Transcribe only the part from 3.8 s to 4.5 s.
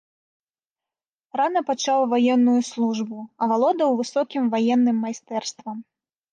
высокім